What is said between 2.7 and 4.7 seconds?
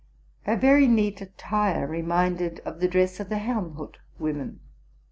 the dress of the Hernhutt women.